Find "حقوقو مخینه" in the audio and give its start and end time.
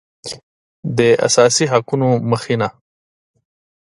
1.71-2.67